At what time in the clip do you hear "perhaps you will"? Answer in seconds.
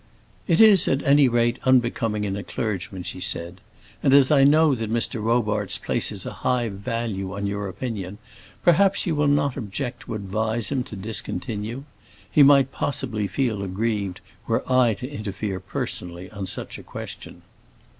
8.63-9.27